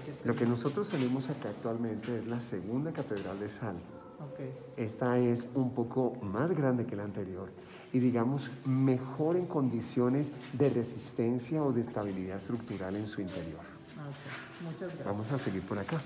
qué 0.06 0.28
Lo 0.28 0.36
que 0.36 0.46
nosotros 0.46 0.90
tenemos 0.90 1.30
acá 1.30 1.50
actualmente 1.50 2.16
es 2.16 2.28
la 2.28 2.40
segunda 2.40 2.92
catedral 2.92 3.40
de 3.40 3.50
sal. 3.50 3.76
Ok. 4.20 4.40
Esta 4.78 5.18
es 5.20 5.50
un 5.54 5.74
poco 5.74 6.14
más 6.22 6.52
grande 6.52 6.86
que 6.86 6.96
la 6.96 7.04
anterior 7.04 7.50
y 7.92 8.00
digamos 8.00 8.50
mejor 8.66 9.36
en 9.36 9.46
condiciones 9.46 10.34
de 10.54 10.70
resistencia 10.70 11.64
o 11.64 11.72
de 11.72 11.82
estabilidad 11.82 12.38
estructural 12.38 12.96
en 12.96 13.08
su 13.08 13.22
interior. 13.22 13.60
ok. 13.60 14.64
Muchas 14.66 14.80
gracias. 14.82 15.06
Vamos 15.06 15.32
a 15.32 15.38
seguir 15.38 15.62
por 15.64 15.78
acá. 15.78 16.02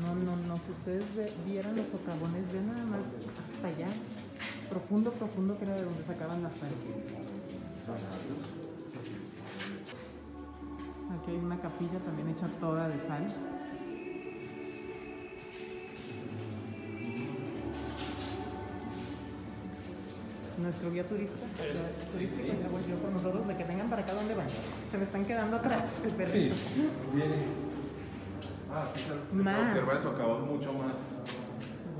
No, 0.00 0.14
no, 0.14 0.36
no. 0.36 0.56
Si 0.58 0.72
ustedes 0.72 1.04
vieran 1.46 1.76
los 1.76 1.88
socavones, 1.88 2.52
ven 2.52 2.68
nada 2.68 2.84
más 2.86 3.04
hasta 3.54 3.68
allá. 3.68 3.88
Profundo, 4.70 5.12
profundo, 5.12 5.58
que 5.58 5.64
era 5.64 5.74
de 5.74 5.84
donde 5.84 6.02
sacaban 6.04 6.42
la 6.42 6.50
sal. 6.50 6.70
Aquí 11.20 11.30
hay 11.30 11.36
una 11.36 11.60
capilla 11.60 11.98
también 11.98 12.28
hecha 12.30 12.48
toda 12.58 12.88
de 12.88 12.98
sal. 12.98 13.34
Nuestro 20.58 20.90
guía 20.92 21.06
turista, 21.08 21.36
guía 21.60 22.10
turístico, 22.12 22.52
voy 22.70 22.82
yo 22.88 23.02
con 23.02 23.12
nosotros, 23.14 23.48
de 23.48 23.56
que 23.56 23.64
vengan 23.64 23.90
para 23.90 24.02
acá, 24.02 24.14
¿dónde 24.14 24.34
van? 24.34 24.46
Se 24.90 24.96
me 24.96 25.04
están 25.04 25.24
quedando 25.24 25.56
atrás 25.56 26.00
el 26.04 26.26
Sí, 26.26 26.52
viene. 27.12 27.71
Ah, 28.74 28.86
aquí 28.90 29.00
se, 29.00 29.08
se 29.08 29.14
puede 29.14 29.42
Más. 29.42 29.68
observar 29.72 29.96
el 29.96 30.02
socavón 30.02 30.46
mucho 30.48 30.72
más. 30.72 30.96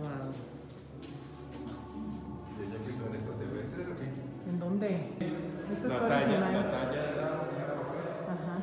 Wow. 0.01 0.33
¿Y 2.59 2.63
ella 2.65 2.79
que 2.85 2.93
son 2.93 3.15
extraterrestres 3.15 3.87
o 3.89 3.95
qué? 3.99 4.51
¿En 4.51 4.59
dónde? 4.59 4.89
Esta 5.73 5.89
La 5.89 5.95
está 5.95 6.09
talla, 6.09 6.41
la 6.41 6.65
talla 6.65 7.03
de 7.03 7.17
la 7.17 7.27
Ajá. 8.33 8.57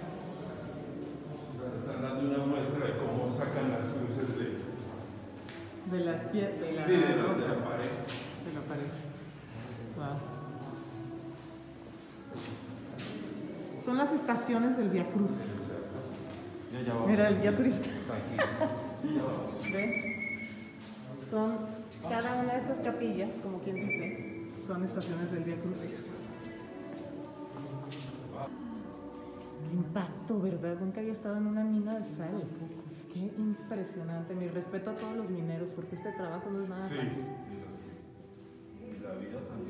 Están 1.79 2.01
dando 2.01 2.35
una 2.35 2.45
muestra 2.45 2.85
de 2.87 2.93
cómo 2.97 3.31
sacan 3.31 3.71
las 3.71 3.83
cruces 3.85 4.37
de, 4.37 5.97
De 5.97 6.03
las 6.05 6.23
piedras. 6.25 6.59
De 6.59 6.71
la, 6.73 6.85
sí, 6.85 6.91
de, 6.93 6.99
la, 6.99 7.07
de 7.07 7.47
la 7.47 7.63
pared. 7.63 7.91
de 8.45 8.53
la 8.53 8.61
pared. 8.67 8.89
Wow. 9.97 10.17
Son 13.83 13.97
las 13.97 14.11
estaciones 14.13 14.77
del 14.77 14.89
Via 14.89 15.09
Crucis. 15.11 15.68
Mira, 17.07 17.29
el 17.29 17.41
guía 17.41 17.55
turista. 17.55 17.89
Son 21.29 21.57
cada 22.07 22.41
una 22.41 22.53
de 22.53 22.59
estas 22.59 22.79
capillas, 22.79 23.35
como 23.41 23.59
quien 23.59 23.75
dice, 23.88 24.47
son 24.65 24.83
estaciones 24.83 25.31
del 25.31 25.43
Via 25.43 25.55
Crucis. 25.61 26.13
Qué 29.69 29.75
impacto, 29.75 30.39
¿verdad? 30.41 30.77
Nunca 30.79 30.99
había 31.01 31.11
estado 31.11 31.38
en 31.38 31.47
una 31.47 31.63
mina 31.63 31.99
de 31.99 32.05
sal. 32.15 32.43
Qué 33.13 33.19
impresionante. 33.38 34.33
Mi 34.35 34.47
respeto 34.47 34.91
a 34.91 34.95
todos 34.95 35.15
los 35.17 35.29
mineros, 35.29 35.69
porque 35.71 35.95
este 35.95 36.11
trabajo 36.13 36.49
no 36.51 36.63
es 36.63 36.69
nada 36.69 36.88
Sí. 36.88 36.95
fácil. 36.95 37.23
Y 38.81 39.03
la 39.03 39.13
vida 39.15 39.39
tan 39.47 39.65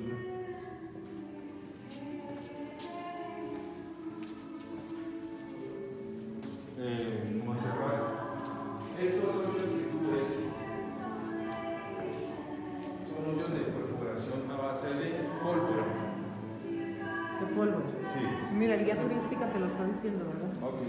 guía 18.89 19.01
turística 19.01 19.46
te 19.51 19.60
lo 19.60 19.65
está 19.67 19.86
diciendo, 19.86 20.25
¿verdad? 20.25 20.67
Ok. 20.67 20.79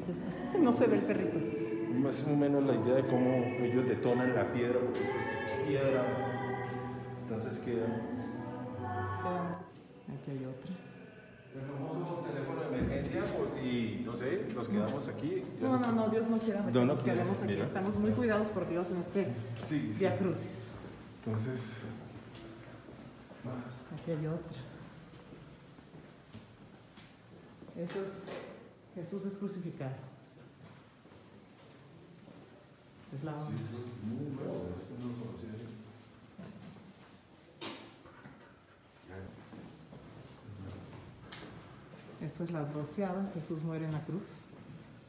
Aquí 0.00 0.12
está. 0.52 0.58
No 0.58 0.72
se 0.72 0.86
ve 0.86 0.96
el 0.98 1.04
perrito. 1.04 1.38
Más 2.00 2.24
o 2.24 2.36
menos 2.36 2.64
la 2.64 2.74
idea 2.74 2.94
de 2.96 3.06
cómo 3.06 3.30
ellos 3.60 3.86
detonan 3.86 4.34
la 4.34 4.50
piedra, 4.52 4.78
porque 4.78 5.00
es 5.00 5.52
piedra. 5.66 6.04
Entonces 7.22 7.58
queda. 7.58 7.86
Aquí 10.08 10.30
hay 10.30 10.44
otra. 10.46 10.72
El 11.54 11.62
famoso 11.66 12.24
teléfono 12.24 12.60
de 12.60 12.66
emergencia, 12.78 13.24
por 13.36 13.48
si, 13.48 14.02
no 14.06 14.14
sé, 14.14 14.46
nos 14.54 14.68
quedamos 14.68 15.08
aquí. 15.08 15.42
No, 15.60 15.78
no, 15.78 15.92
no, 15.92 16.08
Dios 16.08 16.28
no 16.28 16.38
quiera 16.38 16.64
que 16.64 16.70
No, 16.72 16.80
no 16.80 16.86
nos 16.86 17.02
quedemos 17.02 17.38
aquí. 17.42 17.52
mira. 17.52 17.64
Estamos 17.64 17.98
muy 17.98 18.12
cuidados 18.12 18.48
por 18.48 18.68
Dios 18.68 18.90
en 18.90 18.98
este 18.98 19.24
Sí, 19.68 19.90
sí. 19.92 19.94
Via 19.98 20.16
Crucis. 20.16 20.70
Entonces, 21.24 21.60
Aquí 23.94 24.10
hay 24.12 24.26
otra. 24.26 24.58
Esto 27.78 28.02
es 28.02 28.08
Jesús 28.96 29.24
es 29.24 29.38
crucificado. 29.38 29.92
Es 33.16 33.22
la 33.22 33.32
onda. 33.32 33.54
Esta 42.20 42.44
es 42.44 42.50
la 42.50 42.64
doceava. 42.64 43.30
Jesús 43.34 43.62
muere 43.62 43.84
en 43.84 43.92
la 43.92 44.04
cruz. 44.04 44.46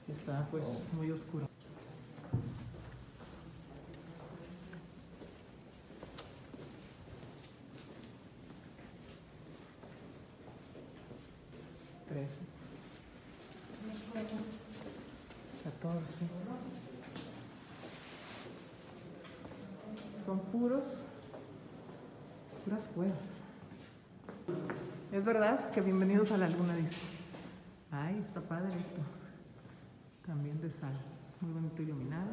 Está 0.07 0.47
pues 0.51 0.65
muy 0.93 1.09
oscuro. 1.09 1.49
Ahora 15.89 16.01
sí. 16.05 16.25
Son 20.23 20.38
puros, 20.51 21.05
puras 22.63 22.89
cuevas. 22.95 23.17
Es 25.11 25.25
verdad 25.25 25.69
que 25.71 25.81
bienvenidos 25.81 26.31
a 26.31 26.37
la 26.37 26.49
luna, 26.49 26.75
dice. 26.75 26.97
Ay, 27.91 28.21
está 28.23 28.41
padre 28.41 28.69
esto. 28.69 29.01
También 30.25 30.59
de 30.61 30.71
sal. 30.71 30.93
Muy 31.41 31.53
bonito 31.53 31.81
iluminado. 31.81 32.29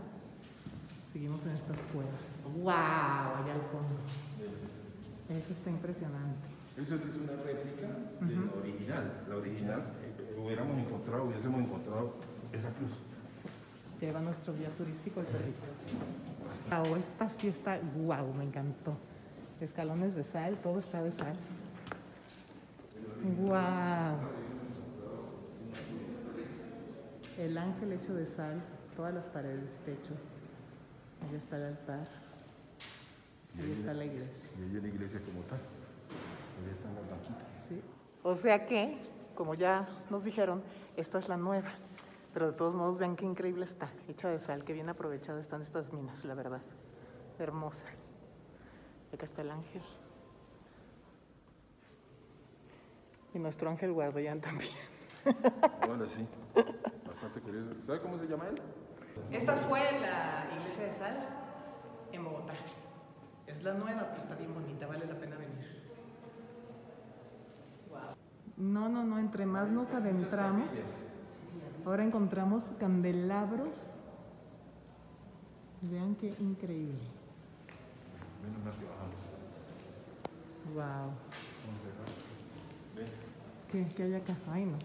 Seguimos 1.12 1.44
en 1.46 1.52
estas 1.52 1.78
cuevas. 1.86 2.36
¡Wow! 2.56 2.70
Allá 2.70 3.54
al 3.54 3.62
fondo. 3.72 3.96
Eso 5.30 5.52
está 5.52 5.70
impresionante. 5.70 6.48
Eso 6.76 6.98
sí 6.98 7.08
es 7.08 7.16
una 7.16 7.42
réplica 7.42 7.88
de 8.20 8.36
la 8.36 8.52
original. 8.60 9.24
La 9.28 9.36
original, 9.36 9.82
eh, 10.02 10.38
hubiéramos 10.38 10.78
encontrado, 10.78 11.24
hubiésemos 11.24 11.60
encontrado 11.60 12.14
esa 12.52 12.68
cruz. 12.70 12.92
Lleva 14.00 14.20
nuestro 14.20 14.54
guía 14.54 14.68
turístico 14.76 15.20
el 15.20 15.26
perrito. 15.26 16.25
Wow, 16.70 16.96
esta 16.96 17.28
sí 17.28 17.48
está, 17.48 17.78
wow, 17.96 18.32
me 18.34 18.44
encantó. 18.44 18.96
Escalones 19.60 20.14
de 20.14 20.24
sal, 20.24 20.56
todo 20.56 20.78
está 20.78 21.02
de 21.02 21.12
sal. 21.12 21.36
Wow. 23.40 24.18
El 27.38 27.56
ángel 27.56 27.92
hecho 27.92 28.14
de 28.14 28.26
sal, 28.26 28.60
todas 28.96 29.14
las 29.14 29.28
paredes, 29.28 29.70
techo. 29.84 30.14
Allá 31.22 31.38
está 31.38 31.56
el 31.56 31.64
altar. 31.64 32.08
Ahí 33.58 33.72
está 33.72 33.94
la 33.94 34.04
iglesia. 34.04 34.50
Y 34.58 34.62
ahí 34.62 34.80
la 34.80 34.88
iglesia 34.88 35.20
como 35.24 35.40
tal. 35.42 35.58
Ahí 35.58 36.70
están 36.70 36.94
las 36.94 37.08
banquitas. 37.08 37.46
Sí. 37.68 37.80
O 38.22 38.34
sea 38.34 38.66
que, 38.66 38.98
como 39.34 39.54
ya 39.54 39.88
nos 40.10 40.24
dijeron, 40.24 40.62
esta 40.96 41.18
es 41.18 41.28
la 41.28 41.36
nueva. 41.36 41.72
Pero 42.36 42.48
de 42.48 42.52
todos 42.52 42.76
modos, 42.76 42.98
vean 42.98 43.16
qué 43.16 43.24
increíble 43.24 43.64
está, 43.64 43.88
hecha 44.08 44.28
de 44.28 44.38
sal, 44.38 44.62
qué 44.62 44.74
bien 44.74 44.90
aprovechada 44.90 45.40
están 45.40 45.62
estas 45.62 45.90
minas, 45.90 46.22
la 46.26 46.34
verdad. 46.34 46.60
Hermosa. 47.38 47.86
Acá 49.10 49.24
está 49.24 49.40
el 49.40 49.50
ángel. 49.50 49.80
Y 53.32 53.38
nuestro 53.38 53.70
ángel 53.70 53.90
guardián 53.94 54.42
también. 54.42 54.74
Bueno, 55.86 56.04
sí. 56.04 56.28
Bastante 57.06 57.40
curioso. 57.40 57.70
¿Sabe 57.86 58.02
cómo 58.02 58.18
se 58.18 58.26
llama 58.26 58.48
él? 58.48 58.60
Esta 59.30 59.54
fue 59.56 59.80
la 60.02 60.46
iglesia 60.60 60.84
de 60.84 60.92
sal 60.92 61.28
en 62.12 62.22
Bogotá. 62.22 62.52
Es 63.46 63.62
la 63.62 63.72
nueva, 63.72 64.08
pero 64.08 64.18
está 64.18 64.34
bien 64.34 64.52
bonita, 64.52 64.86
vale 64.86 65.06
la 65.06 65.18
pena 65.18 65.36
venir. 65.38 65.86
No, 68.58 68.90
no, 68.90 69.04
no, 69.04 69.18
entre 69.18 69.46
más 69.46 69.72
nos 69.72 69.94
adentramos, 69.94 70.98
ahora 71.86 72.04
encontramos 72.04 72.64
candelabros. 72.78 73.80
Vean 75.82 76.16
qué 76.16 76.34
increíble. 76.40 76.98
Menos 78.42 78.64
mal 78.64 78.74
que 78.74 78.84
bajamos. 78.84 79.16
Wow. 80.74 81.12
¿Qué, 83.70 83.86
¿Qué 83.94 84.02
hay 84.02 84.14
acá? 84.14 84.36
Ay, 84.50 84.64
no. 84.64 84.78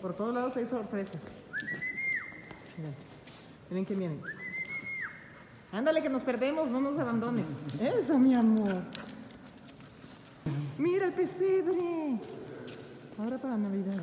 Por 0.00 0.14
todos 0.14 0.34
lados 0.34 0.56
hay 0.56 0.66
sorpresas. 0.66 1.22
Miren, 2.76 2.94
miren 3.70 3.86
que 3.86 3.94
vienen. 3.94 4.20
Ándale, 5.72 6.02
que 6.02 6.10
nos 6.10 6.22
perdemos, 6.22 6.70
no 6.70 6.80
nos 6.80 6.98
abandones. 6.98 7.46
Eso, 7.80 8.18
mi 8.18 8.34
amor. 8.34 8.82
Mira 10.76 11.06
el 11.06 11.12
pesebre. 11.14 12.20
Ahora 13.18 13.38
para 13.38 13.56
Navidad. 13.56 14.02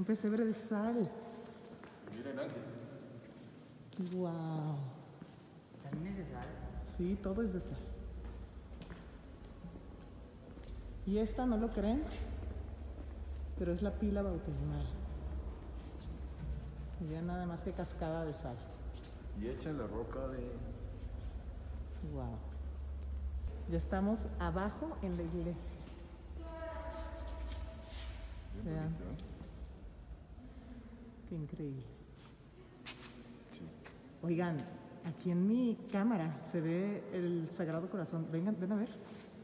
Un 0.00 0.06
pesebre 0.06 0.46
de 0.46 0.54
sal. 0.54 1.10
Miren, 2.16 2.38
Ángel. 2.38 4.16
Wow. 4.16 4.78
¿También 5.82 6.16
es 6.16 6.16
de 6.16 6.32
sal? 6.32 6.46
Sí, 6.96 7.18
todo 7.22 7.42
es 7.42 7.52
de 7.52 7.60
sal. 7.60 7.76
Y 11.04 11.18
esta 11.18 11.44
no 11.44 11.58
lo 11.58 11.68
creen, 11.68 12.02
pero 13.58 13.74
es 13.74 13.82
la 13.82 13.90
pila 13.90 14.22
bautismal. 14.22 14.86
Y 17.02 17.12
ya 17.12 17.20
nada 17.20 17.44
más 17.44 17.62
que 17.62 17.72
cascada 17.72 18.24
de 18.24 18.32
sal. 18.32 18.56
Y 19.38 19.48
echan 19.48 19.76
la 19.76 19.86
roca 19.86 20.28
de. 20.28 20.50
Wow. 22.14 22.38
Ya 23.70 23.76
estamos 23.76 24.28
abajo 24.38 24.96
en 25.02 25.18
la 25.18 25.24
iglesia. 25.24 25.78
Bien 28.64 28.74
Vean. 28.74 28.94
bonito, 28.94 29.04
¿eh? 29.26 29.29
Qué 31.30 31.36
increíble. 31.36 31.84
Oigan, 34.22 34.56
aquí 35.06 35.30
en 35.30 35.46
mi 35.48 35.78
cámara 35.92 36.42
se 36.50 36.60
ve 36.60 37.02
el 37.12 37.48
Sagrado 37.52 37.88
Corazón. 37.88 38.26
Vengan, 38.32 38.56
ven 38.60 38.72
a 38.72 38.76
ver. 38.76 38.90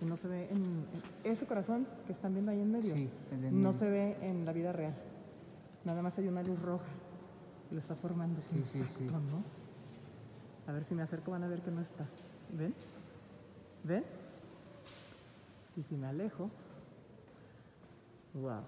No 0.02 0.16
se 0.16 0.28
ve 0.28 0.48
en, 0.50 0.56
en- 0.64 0.86
ese 1.24 1.46
corazón 1.46 1.86
que 2.06 2.12
están 2.12 2.34
viendo 2.34 2.50
ahí 2.52 2.60
en 2.60 2.70
medio. 2.72 2.94
Sí, 2.94 3.08
en 3.32 3.62
no 3.62 3.72
se 3.72 3.88
ve 3.88 4.18
en 4.20 4.44
la 4.44 4.52
vida 4.52 4.72
real. 4.72 4.94
Nada 5.84 6.02
más 6.02 6.18
hay 6.18 6.28
una 6.28 6.42
luz 6.42 6.60
roja. 6.60 6.84
que 7.68 7.74
Lo 7.76 7.78
está 7.80 7.94
formando. 7.94 8.40
Sí, 8.42 8.62
sí, 8.64 8.82
sí. 8.84 9.04
¿no? 9.04 9.42
A 10.66 10.72
ver 10.72 10.84
si 10.84 10.94
me 10.96 11.02
acerco 11.02 11.30
van 11.30 11.44
a 11.44 11.48
ver 11.48 11.62
que 11.62 11.70
no 11.70 11.80
está. 11.80 12.04
¿Ven? 12.52 12.74
¿Ven? 13.84 14.04
Y 15.76 15.82
si 15.82 15.96
me 15.96 16.08
alejo. 16.08 16.50
Wow. 18.34 18.60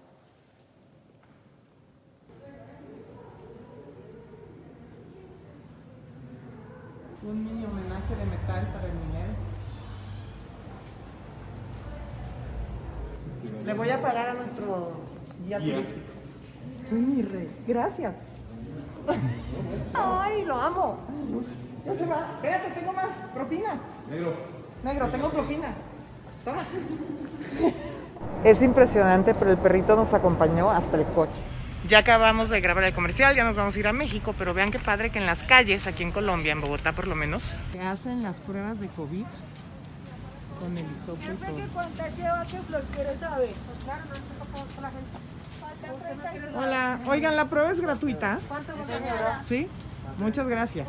Un 7.21 7.43
mini 7.43 7.65
homenaje 7.65 8.15
de 8.15 8.25
metal 8.25 8.67
para 8.73 8.87
el 8.87 8.93
minero. 8.93 9.33
Le 13.65 13.73
voy 13.73 13.89
a 13.89 14.01
pagar 14.01 14.29
a 14.29 14.33
nuestro 14.35 14.91
guía 15.45 15.59
turístico. 15.59 16.13
Uy, 16.91 16.99
mi 16.99 17.21
rey. 17.21 17.63
Gracias. 17.67 18.15
Ay, 19.93 20.45
lo 20.45 20.55
amo. 20.55 20.97
Ya 21.85 21.93
se 21.93 22.05
va. 22.05 22.31
Espérate, 22.35 22.71
tengo 22.71 22.93
más. 22.93 23.09
Propina. 23.33 23.79
Negro. 24.09 24.33
Negro, 24.83 25.09
tengo 25.09 25.29
propina. 25.29 25.73
Toma. 26.45 26.63
Es 28.45 28.61
impresionante, 28.61 29.33
pero 29.33 29.51
el 29.51 29.57
perrito 29.57 29.95
nos 29.97 30.13
acompañó 30.13 30.69
hasta 30.69 30.97
el 30.97 31.05
coche. 31.07 31.41
Ya 31.87 31.99
acabamos 31.99 32.49
de 32.49 32.59
grabar 32.61 32.83
el 32.83 32.93
comercial, 32.93 33.35
ya 33.35 33.43
nos 33.43 33.55
vamos 33.55 33.75
a 33.75 33.79
ir 33.79 33.87
a 33.87 33.93
México, 33.93 34.35
pero 34.37 34.53
vean 34.53 34.69
qué 34.71 34.79
padre 34.79 35.11
que 35.11 35.19
en 35.19 35.25
las 35.25 35.43
calles, 35.43 35.87
aquí 35.87 36.03
en 36.03 36.11
Colombia, 36.11 36.51
en 36.51 36.61
Bogotá 36.61 36.91
por 36.91 37.07
lo 37.07 37.15
menos, 37.15 37.55
Que 37.71 37.79
hacen 37.81 38.21
las 38.21 38.37
pruebas 38.37 38.79
de 38.79 38.87
COVID 38.89 39.25
con 40.59 40.77
el 40.77 40.85
hisopo 40.91 41.19
y 41.23 41.35
todo. 41.35 41.69
cuántas 41.73 42.17
lleva, 42.17 42.43
qué 42.43 42.59
flor 42.67 42.83
quiere 42.93 43.17
saber. 43.17 43.49
Hola, 46.55 46.99
oigan, 47.07 47.35
la 47.35 47.45
prueba 47.45 47.71
es 47.71 47.79
gratuita. 47.79 48.39
Sí, 49.47 49.67
muchas 50.17 50.47
gracias. 50.47 50.87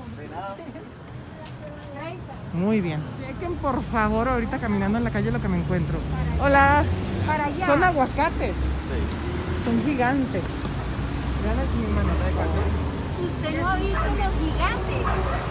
Muy 2.53 2.81
bien. 2.81 3.01
Chequen 3.25 3.55
por 3.57 3.81
favor 3.85 4.29
ahorita 4.29 4.59
caminando 4.59 4.99
en 4.99 5.05
la 5.05 5.11
calle 5.11 5.31
lo 5.31 5.41
que 5.41 5.47
me 5.49 5.59
encuentro. 5.59 5.99
Hola. 6.43 6.83
Para 7.27 7.45
allá. 7.45 7.67
Son 7.67 7.85
aguacates. 7.85 8.55
Son 9.65 9.85
gigantes. 9.85 10.43
Usted 13.21 13.61
no 13.61 13.69
ha 13.69 13.77
visto 13.77 14.01
los 14.01 14.33
gigantes. 14.41 15.03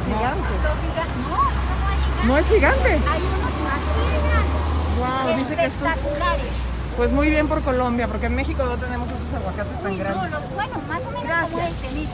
Gigantes. 0.06 0.60
Los 0.62 0.78
gigantes. 0.86 1.18
No, 1.26 1.38
esto 1.50 1.74
no 1.80 1.88
hay 1.90 1.98
gigantes. 1.98 2.26
No 2.26 2.38
es 2.38 2.46
gigante. 2.48 2.90
Hay 3.10 3.22
unos 3.26 3.54
más 3.66 3.82
gigantes. 3.98 4.60
Wow, 5.00 5.38
dice 5.38 5.54
que 5.56 5.66
esto 5.66 5.86
es... 5.86 5.92
Espectaculares. 5.92 6.52
Pues 6.98 7.12
muy 7.12 7.30
bien 7.30 7.48
por 7.48 7.62
Colombia, 7.64 8.08
porque 8.08 8.26
en 8.28 8.36
México 8.36 8.64
no 8.66 8.78
tenemos 8.78 9.10
esos 9.10 9.34
aguacates 9.34 9.82
tan 9.82 9.92
Uy, 9.94 9.98
no, 9.98 10.04
grandes. 10.04 10.32
los, 10.32 10.52
bueno, 10.54 10.76
más 10.88 11.02
o 11.02 11.12
menos 11.12 11.50
como 11.50 11.60
este, 11.64 11.90
mire. 11.96 12.10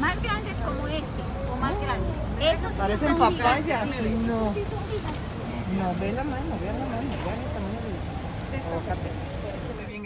Más 0.00 0.22
grandes 0.22 0.56
como 0.64 0.86
este, 0.88 1.22
o 1.52 1.56
más 1.56 1.72
grandes. 1.80 2.16
Esos 2.40 2.72
sí 2.72 2.78
Parecen 2.78 3.08
son 3.08 3.18
papayas. 3.18 3.82
sí, 3.90 4.16
no. 4.24 4.54
Sí, 4.54 4.64
son. 4.70 4.80
No, 5.76 5.94
ve 6.00 6.12
la 6.12 6.24
mano, 6.24 6.52
ve 6.60 6.66
la 6.66 6.86
mano, 6.88 7.10
vean 7.24 7.38
el 7.42 7.50
tamaño 7.52 7.80
del 7.84 8.62
aguacate. 8.70 9.10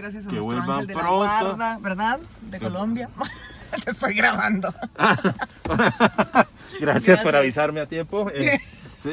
Gracias 0.05 0.27
a 0.27 0.29
Que 0.29 0.35
nuestro 0.35 0.55
vuelvan 0.57 0.71
ángel 0.71 0.87
de 0.87 0.95
la 0.97 1.01
pronto. 1.01 1.17
guarda, 1.17 1.79
¿verdad? 1.81 2.21
De 2.43 2.61
Colombia. 2.61 3.09
Te 3.87 3.91
estoy 3.91 4.13
grabando. 4.13 4.75
Gracias, 6.81 7.21
por 7.21 7.35
avisarme 7.35 7.81
a 7.81 7.87
tiempo. 7.87 8.29
Eh, 8.35 8.61
sí. 9.03 9.13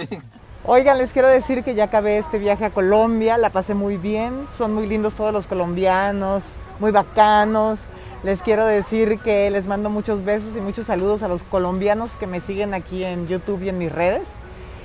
Oigan, 0.65 0.97
les 0.97 1.13
quiero 1.13 1.29
decir 1.29 1.63
que 1.63 1.75
ya 1.75 1.85
acabé 1.85 2.17
este 2.17 2.39
viaje 2.39 2.65
a 2.65 2.71
Colombia, 2.71 3.37
la 3.37 3.51
pasé 3.51 3.73
muy 3.73 3.95
bien, 3.95 4.45
son 4.53 4.73
muy 4.73 4.85
lindos 4.85 5.13
todos 5.13 5.31
los 5.31 5.47
colombianos, 5.47 6.57
muy 6.81 6.91
bacanos. 6.91 7.79
Les 8.23 8.41
quiero 8.41 8.65
decir 8.65 9.19
que 9.19 9.49
les 9.49 9.67
mando 9.67 9.89
muchos 9.89 10.25
besos 10.25 10.57
y 10.57 10.59
muchos 10.59 10.87
saludos 10.87 11.23
a 11.23 11.29
los 11.29 11.43
colombianos 11.43 12.17
que 12.17 12.27
me 12.27 12.41
siguen 12.41 12.73
aquí 12.73 13.05
en 13.05 13.29
YouTube 13.29 13.63
y 13.63 13.69
en 13.69 13.77
mis 13.77 13.93
redes 13.93 14.27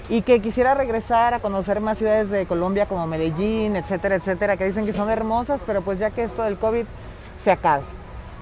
y 0.09 0.23
que 0.23 0.41
quisiera 0.41 0.75
regresar 0.75 1.35
a 1.35 1.41
conocer 1.41 1.81
más 1.81 1.99
ciudades 1.99 2.31
de 2.31 2.47
Colombia 2.47 2.87
como 2.87 3.07
Medellín, 3.07 3.77
etcétera, 3.77 4.17
etcétera, 4.17 4.57
que 4.57 4.65
dicen 4.65 4.87
que 4.87 4.93
son 4.93 5.11
hermosas, 5.11 5.63
pero 5.67 5.83
pues 5.83 5.99
ya 5.99 6.11
que 6.11 6.23
esto 6.23 6.43
del 6.43 6.57
COVID 6.59 6.85
se 7.43 7.51
acabe. 7.51 7.85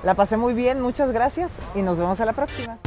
La 0.02 0.14
pasé 0.14 0.36
muy 0.36 0.52
bien, 0.54 0.80
muchas 0.80 1.10
gracias 1.12 1.50
y 1.74 1.82
nos 1.82 1.98
vemos 1.98 2.20
a 2.20 2.26
la 2.26 2.32
próxima. 2.32 2.78